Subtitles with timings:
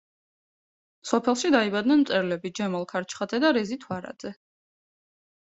[1.09, 4.35] სოფელში დაიბადნენ მწერლები ჯემალ ქარჩხაძე და რეზი თვარაძე.